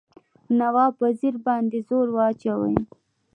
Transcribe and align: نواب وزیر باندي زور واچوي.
نواب 0.59 0.93
وزیر 1.03 1.35
باندي 1.45 1.79
زور 1.87 2.07
واچوي. 2.15 2.75